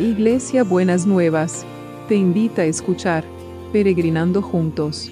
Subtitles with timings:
[0.00, 1.66] Iglesia Buenas Nuevas,
[2.08, 3.22] te invita a escuchar
[3.70, 5.10] Peregrinando Juntos.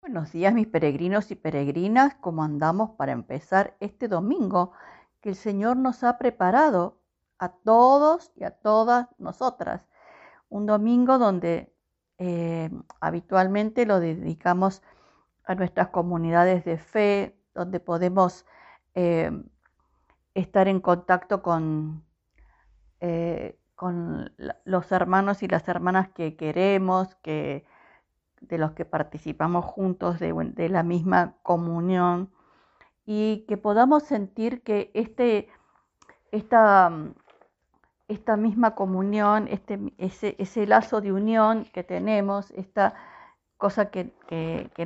[0.00, 4.72] Buenos días mis peregrinos y peregrinas, ¿cómo andamos para empezar este domingo
[5.20, 6.98] que el Señor nos ha preparado
[7.38, 9.82] a todos y a todas nosotras?
[10.48, 11.71] Un domingo donde
[12.24, 14.80] eh, habitualmente lo dedicamos
[15.44, 18.46] a nuestras comunidades de fe, donde podemos
[18.94, 19.32] eh,
[20.32, 22.04] estar en contacto con,
[23.00, 24.32] eh, con
[24.64, 27.66] los hermanos y las hermanas que queremos, que,
[28.40, 32.30] de los que participamos juntos de, de la misma comunión
[33.04, 35.48] y que podamos sentir que este,
[36.30, 36.88] esta
[38.12, 42.94] esta misma comunión, este, ese, lazo de unión que tenemos, esta
[43.56, 44.12] cosa que,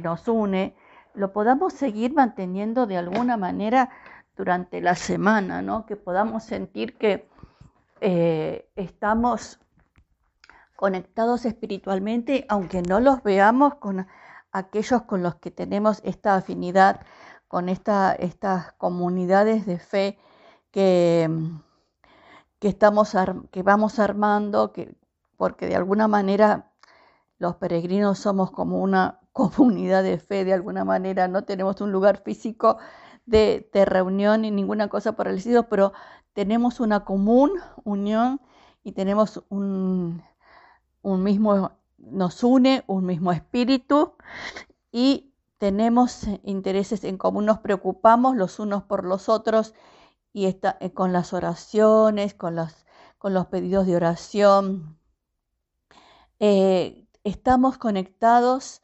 [0.02, 0.74] nos une,
[1.14, 3.90] lo podamos seguir manteniendo de alguna manera
[4.36, 5.86] durante la semana, ¿no?
[5.86, 7.28] que podamos sentir que
[8.00, 9.58] eh, estamos
[10.76, 14.06] conectados espiritualmente, aunque no los veamos con
[14.52, 17.00] aquellos con los que tenemos esta afinidad,
[17.48, 20.18] con esta, estas comunidades de fe
[20.70, 21.30] que,
[22.58, 23.12] que, estamos
[23.50, 24.94] que vamos armando, que,
[25.36, 26.72] porque de alguna manera
[27.38, 32.22] los peregrinos somos como una comunidad de fe, de alguna manera no tenemos un lugar
[32.22, 32.78] físico
[33.26, 35.92] de, reunión ni ninguna cosa por el estilo, pero
[36.32, 37.52] tenemos una común
[37.84, 38.40] unión
[38.84, 40.22] y tenemos un,
[41.02, 44.14] un mismo, nos une un mismo espíritu
[44.92, 49.74] y tenemos intereses en común, nos preocupamos los unos por los otros
[50.36, 52.84] y eh, con las oraciones, con los,
[53.16, 54.98] con los pedidos de oración.
[56.40, 58.82] Eh, estamos conectados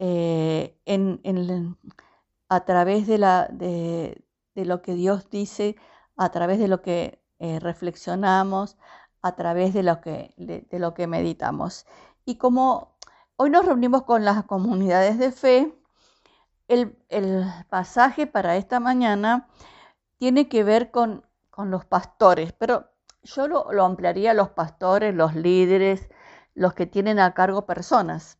[0.00, 1.78] eh, en,
[2.48, 4.24] a través de, la, de,
[4.56, 5.76] lo que Dios dice,
[6.16, 8.76] a través de lo que reflexionamos,
[9.22, 11.86] a través de lo que, de, lo que meditamos.
[12.24, 12.96] Y como
[13.36, 15.72] hoy nos reunimos con las comunidades de fe,
[16.66, 19.48] el, el pasaje para esta mañana
[20.20, 21.24] tiene que ver con,
[21.56, 22.90] los pastores, pero
[23.22, 26.10] yo lo, ampliaría a los pastores, los líderes,
[26.54, 28.38] los que tienen a cargo personas.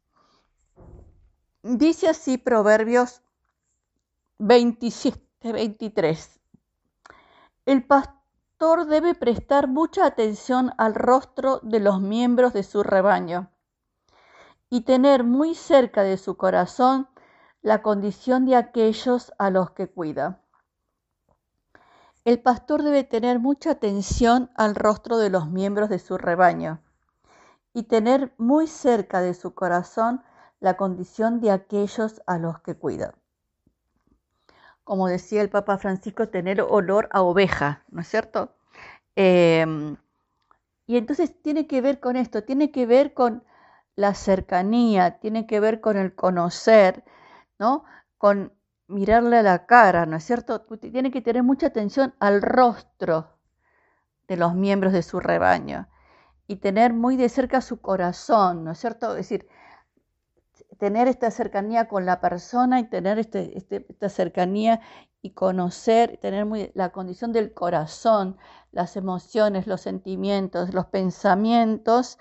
[1.62, 3.22] Dice así Proverbios
[4.38, 6.40] 27, 23.
[7.64, 13.50] El pastor debe prestar mucha atención al rostro de los miembros de su rebaño
[14.68, 17.08] y tener muy cerca de su corazón
[17.62, 20.42] la condición de aquellos a los que cuida.
[22.30, 26.80] El pastor debe tener mucha atención al rostro de los miembros de su rebaño
[27.74, 30.22] y tener muy cerca de su corazón
[30.60, 33.14] la condición de aquellos a los que cuida.
[34.84, 38.54] Como decía el Papa Francisco, tener olor a oveja, ¿no es cierto?
[39.16, 39.96] Em,
[40.86, 43.42] y entonces tiene que ver con esto, tiene que ver con
[43.96, 47.02] la cercanía, tiene que ver con el conocer,
[47.58, 47.82] ¿no?
[48.18, 48.52] Con
[48.90, 50.62] mirarle a la cara, ¿no es cierto?
[50.62, 53.28] Tiene que tener mucha atención al rostro
[54.28, 55.88] de los miembros de su rebaño
[56.46, 59.12] y tener muy de cerca su corazón, ¿no es cierto?
[59.12, 59.48] Es decir,
[60.78, 64.80] tener esta cercanía con la persona y tener este, este, esta cercanía
[65.22, 68.36] y conocer, tener muy, la condición del corazón,
[68.72, 72.18] las emociones, los sentimientos, los pensamientos.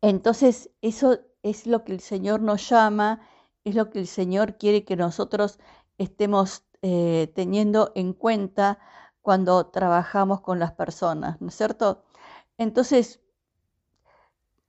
[0.00, 3.20] Entonces, eso es lo que el Señor nos llama
[3.64, 5.58] es lo que el Señor quiere que nosotros
[5.98, 8.78] estemos eh, teniendo en cuenta
[9.22, 12.04] cuando trabajamos con las personas, ¿no es cierto?
[12.56, 13.20] Entonces,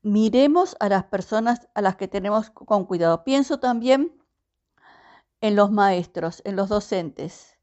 [0.01, 3.23] miremos a las personas a las que tenemos con cuidado.
[3.23, 4.13] Pienso también
[5.41, 7.57] en los maestros, en los docentes,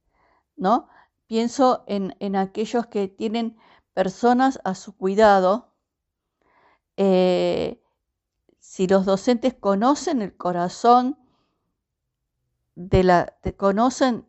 [0.56, 0.88] ¿no?
[1.26, 3.58] Pienso en, aquellos que tienen
[3.92, 5.74] personas a su cuidado.
[6.96, 7.82] Eh,
[8.58, 11.18] si los docentes conocen el corazón
[12.78, 14.28] de la, conocen,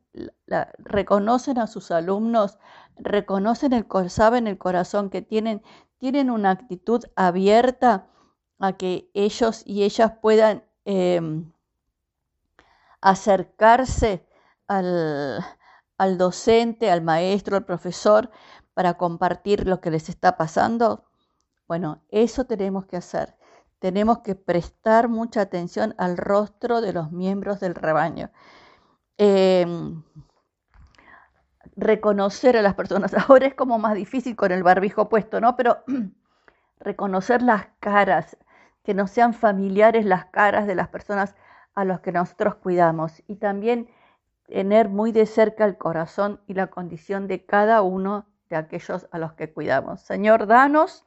[0.79, 2.57] reconocen a sus alumnos,
[2.97, 5.61] reconocen el, saben el corazón que tienen,
[5.99, 8.07] tienen una actitud abierta
[8.57, 11.53] a que ellos y ellas puedan em,
[13.01, 14.27] acercarse
[14.67, 15.45] al,
[15.99, 18.31] al docente, al maestro, al profesor,
[18.73, 21.05] para compartir lo que les está pasando.
[21.67, 23.38] Bueno, eso tenemos que hacer
[23.79, 28.29] tenemos que prestar mucha atención al rostro de los miembros del rebaño.
[29.17, 30.03] Em,
[31.75, 33.13] reconocer a las personas.
[33.29, 35.55] Ahora es como más difícil con el barbijo puesto, ¿no?
[35.55, 35.83] Pero
[36.79, 38.37] reconocer las caras,
[38.83, 41.35] que no sean familiares las caras de las personas
[41.75, 43.89] a los que nosotros cuidamos y también
[44.47, 49.19] tener muy de cerca el corazón y la condición de cada uno de aquellos a
[49.19, 50.01] los que cuidamos.
[50.01, 51.05] Señor, danos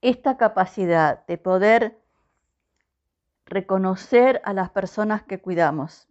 [0.00, 1.98] esta capacidad de poder
[3.46, 6.06] reconocer a las personas que cuidamos,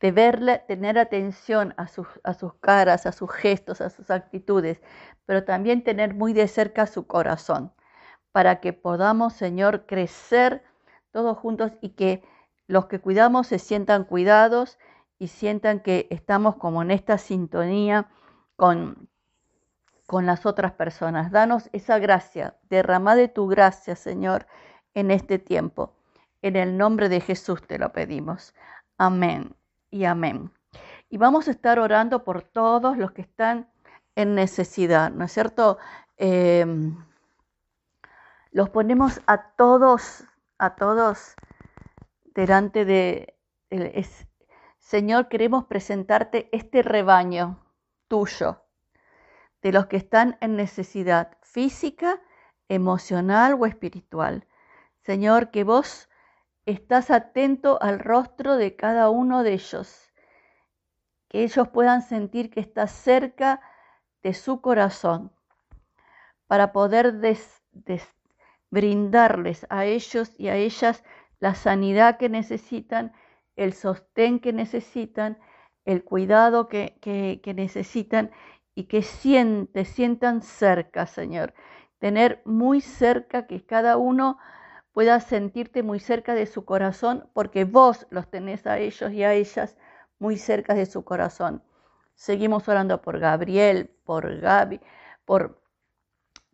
[0.00, 4.80] de verle, tener atención a sus, a sus caras, a sus gestos, a sus actitudes,
[5.24, 7.72] pero también tener muy de cerca su corazón,
[8.32, 10.62] para que podamos, Señor, crecer
[11.10, 12.22] todos juntos y que
[12.66, 14.78] los que cuidamos se sientan cuidados
[15.18, 18.10] y sientan que estamos como en esta sintonía
[18.56, 19.08] con,
[20.06, 21.30] con las otras personas.
[21.30, 24.46] Danos esa gracia, derrama de tu gracia, Señor,
[24.94, 25.92] en este tiempo.
[26.42, 28.54] En el nombre de Jesús te lo pedimos.
[28.98, 29.54] Amén
[29.90, 30.52] y amén.
[31.08, 33.68] Y vamos a estar orando por todos los que están
[34.14, 35.78] en necesidad, ¿no es cierto?
[36.16, 36.96] Em,
[38.50, 40.24] los ponemos a todos,
[40.58, 41.34] a todos
[42.34, 43.34] delante de...
[44.78, 47.58] Señor, queremos presentarte este rebaño
[48.06, 48.65] tuyo,
[49.66, 52.22] de los que están en necesidad física,
[52.68, 54.46] emocional o espiritual.
[55.02, 56.08] Señor, que vos
[56.66, 60.12] estás atento al rostro de cada uno de ellos,
[61.26, 63.60] que ellos puedan sentir que estás cerca
[64.22, 65.32] de su corazón,
[66.46, 67.16] para poder
[68.70, 71.02] brindarles a ellos y a ellas
[71.40, 73.12] la sanidad que necesitan,
[73.56, 75.40] el sostén que necesitan,
[75.86, 78.30] el cuidado que, que, necesitan
[78.76, 81.54] y que siente, sientan cerca, Señor.
[81.98, 84.38] Tener muy cerca que cada uno
[84.92, 89.32] pueda sentirte muy cerca de su corazón, porque vos los tenés a ellos y a
[89.32, 89.76] ellas
[90.18, 91.62] muy cerca de su corazón.
[92.14, 94.80] Seguimos orando por Gabriel, por Gaby,
[95.24, 95.62] por...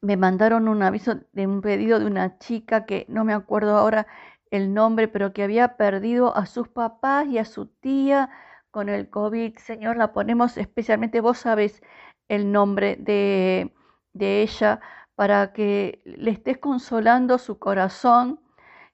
[0.01, 4.07] Me mandaron un aviso de un pedido de una chica que no me acuerdo ahora
[4.51, 8.31] el nombre, pero que había perdido a sus papás y a su tía
[8.73, 9.57] con el COVID.
[9.59, 11.83] Señor, la ponemos especialmente, vos sabes
[12.33, 13.75] el nombre de,
[14.15, 14.81] de ella,
[15.15, 18.41] para que le estés consolando su corazón,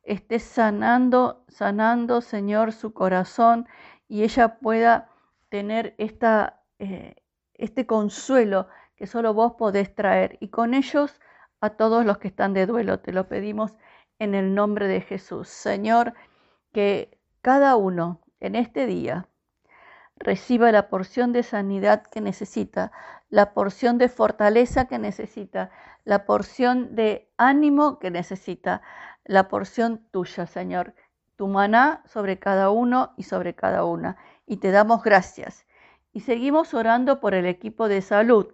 [0.03, 3.69] estés sanando, sanando, Señor, su corazón
[4.09, 5.09] y ella pueda
[5.51, 7.15] tener esta, eh,
[7.55, 10.37] este consuelo que solo vos podés traer.
[10.41, 11.21] Y con ellos
[11.61, 13.77] a todos los que están de duelo, te lo pedimos
[14.19, 15.47] en el nombre de Jesús.
[15.49, 16.15] Señor,
[16.73, 19.29] que cada uno en este día
[20.19, 22.93] reciba la porción de sanidad que necesita,
[23.31, 25.71] la porción de fortaleza que necesita,
[26.05, 28.83] la porción de ánimo que necesita,
[29.25, 30.95] la porción tuya, Señor.
[31.37, 34.17] Tu maná sobre cada uno y sobre cada una.
[34.47, 35.67] Y te damos gracias.
[36.13, 38.49] Y seguimos orando por el equipo de salud,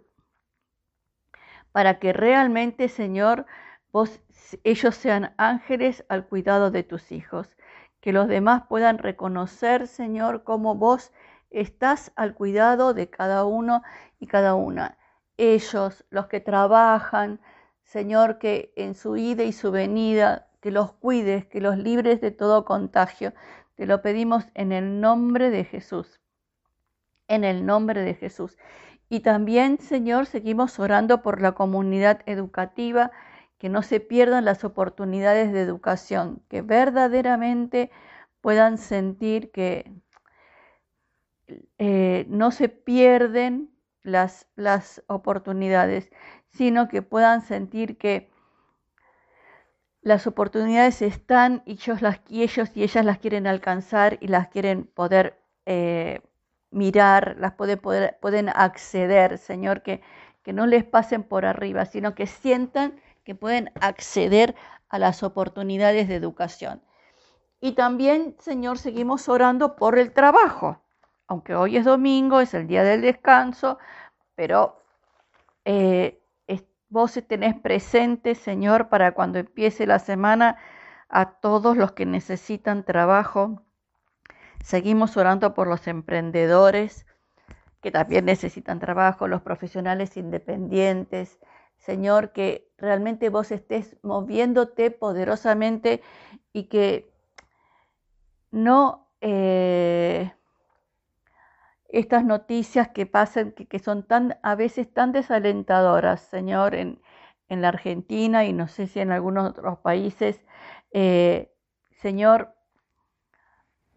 [1.72, 3.46] para que realmente, Señor,
[3.92, 4.20] vos
[4.64, 7.48] ellos sean ángeles al cuidado de tus hijos.
[8.00, 11.12] Que los demás puedan reconocer, Señor, cómo vos
[11.54, 13.82] estás al cuidado de cada uno
[14.18, 14.98] y cada una.
[15.36, 17.40] Ellos, los que trabajan,
[17.82, 22.30] Señor, que en su ida y su venida, que los cuides, que los libres de
[22.30, 23.34] todo contagio.
[23.74, 26.20] Te lo pedimos en el nombre de Jesús.
[27.28, 28.56] En el nombre de Jesús.
[29.08, 33.10] Y también, Señor, seguimos orando por la comunidad educativa
[33.58, 37.90] que no se pierdan las oportunidades de educación, que verdaderamente
[38.40, 39.92] puedan sentir que
[41.78, 43.70] eh, no se pierden
[44.02, 46.10] las, las oportunidades,
[46.48, 48.30] sino que puedan sentir que
[50.02, 54.48] las oportunidades están y ellos, las, y ellos y ellas las quieren alcanzar y las
[54.48, 56.20] quieren poder eh,
[56.70, 60.02] mirar, las puede, poder, pueden acceder, Señor, que,
[60.42, 64.54] que no les pasen por arriba, sino que sientan que pueden acceder
[64.90, 66.82] a las oportunidades de educación.
[67.60, 70.83] Y también, Señor, seguimos orando por el trabajo,
[71.26, 73.78] aunque hoy es domingo, es el día del descanso,
[74.34, 74.82] pero
[75.64, 76.20] eh,
[76.94, 80.58] vos tenés presente, Señor, para cuando empiece la semana
[81.08, 83.62] a todos los que necesitan trabajo.
[84.62, 87.04] Seguimos orando por los emprendedores
[87.80, 91.40] que también necesitan trabajo, los profesionales independientes,
[91.78, 96.00] Señor, que realmente vos estés moviéndote poderosamente
[96.52, 97.12] y que
[98.52, 100.32] no eh,
[101.94, 107.00] estas noticias que pasan, que, son tan, a veces tan desalentadoras, Señor, en,
[107.48, 110.40] la Argentina y no sé si en algunos otros países,
[110.90, 111.54] eh,
[111.92, 112.52] Señor,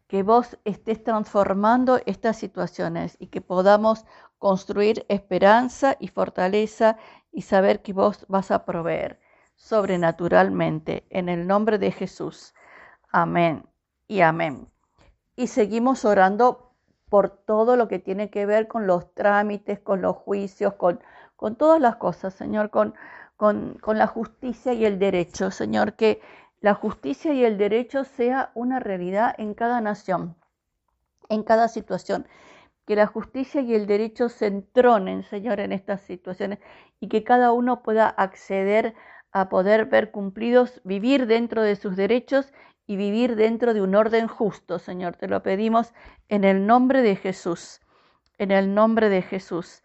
[0.07, 4.05] que vos estés transformando estas situaciones y que podamos
[4.37, 6.97] construir esperanza y fortaleza
[7.31, 9.19] y saber que vos vas a proveer
[9.55, 12.53] sobrenaturalmente en el nombre de Jesús.
[13.11, 13.67] Amén
[14.07, 14.69] y amén.
[15.35, 16.66] Y seguimos orando
[17.09, 20.99] por todo lo que tiene que ver con los trámites, con los juicios, con,
[21.35, 22.95] con todas las cosas, Señor, con,
[23.37, 26.21] con, con la justicia y el derecho, Señor, que
[26.59, 30.35] la justicia y el derecho sea una realidad en cada nación,
[31.29, 32.27] en cada situación.
[32.85, 36.59] Que la justicia y el derecho se entronen, Señor, en estas situaciones
[36.99, 38.95] y que cada uno pueda acceder
[39.31, 42.53] a poder ver cumplidos, vivir dentro de sus derechos
[42.87, 45.17] y vivir dentro de un orden justo, Señor.
[45.17, 45.93] Te lo pedimos
[46.29, 47.81] en el nombre de Jesús,
[48.37, 49.83] en el nombre de Jesús.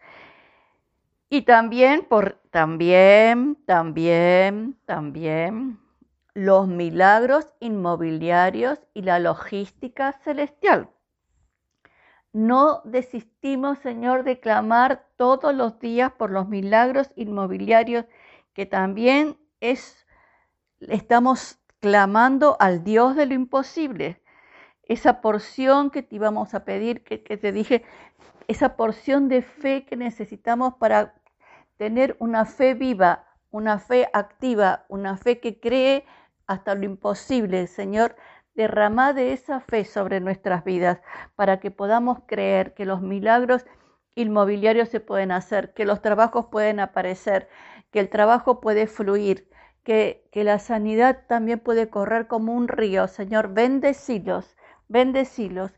[1.29, 5.81] Y también por también, también, también
[6.35, 10.89] los milagros inmobiliarios y la logística celestial.
[12.33, 18.07] No desistimos, Señor, de clamar todos los días por los milagros inmobiliarios
[18.55, 20.07] que también es
[20.81, 24.23] estamos clamando al Dios de lo imposible.
[24.85, 27.85] Esa porción que te íbamos a pedir, que, te dije,
[28.47, 31.15] esa porción de fe que necesitamos para
[31.79, 36.07] tener una fe viva, una fe activa, una fe que cree
[36.47, 37.67] hasta lo imposible.
[37.67, 38.15] Señor,
[38.55, 41.01] derrama de esa fe sobre nuestras vidas
[41.35, 43.67] para que podamos creer que los milagros
[44.15, 47.49] inmobiliarios se pueden hacer, que los trabajos pueden aparecer,
[47.91, 49.49] que el trabajo puede fluir,
[49.85, 53.09] que, la sanidad también puede correr como un río.
[53.09, 54.57] Señor, bendecilos,
[54.89, 55.73] bendecilos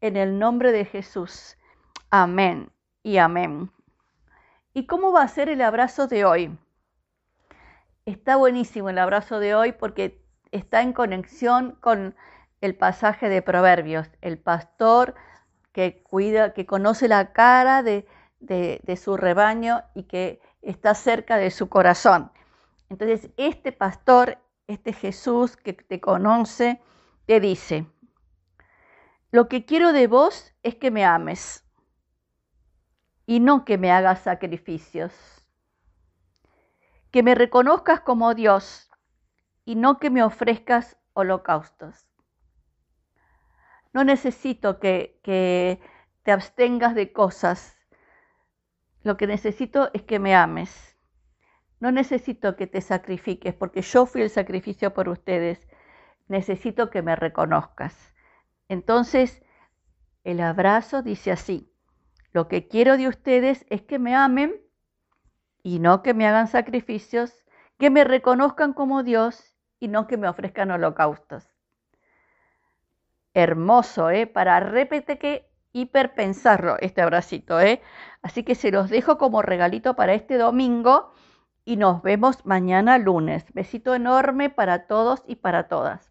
[0.00, 1.56] en el nombre de Jesús.
[2.10, 3.70] Amén y amén.
[4.72, 6.58] ¿Y cómo va a ser el abrazo de hoy?
[8.06, 12.14] Está buenísimo el abrazo de hoy porque está en conexión con
[12.60, 15.14] el pasaje de Proverbios, el pastor
[15.72, 18.06] que cuida, que conoce la cara de,
[18.40, 22.32] de su rebaño y que está cerca de su corazón.
[22.90, 26.82] Entonces, este pastor, este Jesús que te conoce,
[27.24, 27.86] te dice,
[29.30, 31.64] lo que quiero de vos es que me ames
[33.26, 35.14] y no que me hagas sacrificios.
[37.12, 38.90] Que me reconozcas como Dios
[39.64, 42.08] y no que me ofrezcas holocaustos.
[43.92, 45.80] No necesito que, que
[46.24, 47.78] te abstengas de cosas.
[49.04, 50.89] Lo que necesito es que me ames
[51.80, 55.66] no necesito que te sacrifiques porque yo fui el sacrificio por ustedes.
[56.28, 58.14] Necesito que me reconozcas.
[58.68, 59.42] Entonces,
[60.22, 61.72] el abrazo dice así,
[62.32, 64.54] lo que quiero de ustedes es que me amen
[65.62, 67.34] y no que me hagan sacrificios,
[67.78, 71.48] que me reconozcan como Dios y no que me ofrezcan holocaustos.
[73.32, 74.26] Hermoso, ¿eh?
[74.26, 77.80] Para repetir que hiperpensarlo este abracito, ¿eh?
[78.22, 81.14] Así que se los dejo como regalito para este domingo
[81.64, 83.44] y nos vemos mañana lunes.
[83.52, 86.08] Besito enorme para todos y para todas.